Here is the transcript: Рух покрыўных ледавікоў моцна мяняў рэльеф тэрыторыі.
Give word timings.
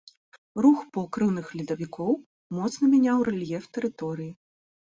Рух 0.65 0.79
покрыўных 0.97 1.51
ледавікоў 1.59 2.11
моцна 2.61 2.83
мяняў 2.95 3.17
рэльеф 3.29 3.63
тэрыторыі. 3.77 4.31